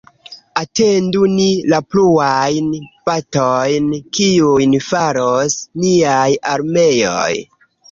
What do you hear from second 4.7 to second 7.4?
faros niaj armeoj.